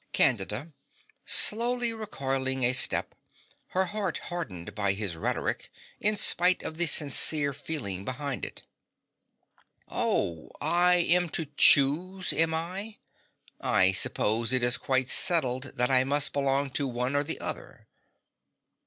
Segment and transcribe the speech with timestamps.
[0.13, 0.73] CANDIDA
[1.25, 3.13] (slowly recoiling a step,
[3.67, 8.63] her heart hardened by his rhetoric in spite of the sincere feeling behind it).
[9.87, 10.49] Oh!
[10.59, 12.97] I am to choose, am I?
[13.59, 17.87] I suppose it is quite settled that I must belong to one or the other.